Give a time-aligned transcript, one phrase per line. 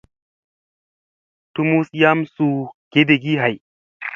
[1.53, 2.53] Tumus yam suy
[2.91, 3.55] geɗgii hay.